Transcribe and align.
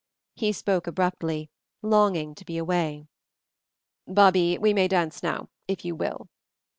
He 0.33 0.51
spoke 0.51 0.87
abruptly, 0.87 1.51
longing 1.83 2.33
to 2.33 2.43
be 2.43 2.57
away. 2.57 3.07
"Babie, 4.11 4.57
we 4.57 4.73
may 4.73 4.87
dance 4.87 5.21
now, 5.21 5.49
if 5.67 5.85
you 5.85 5.93
will." 5.93 6.27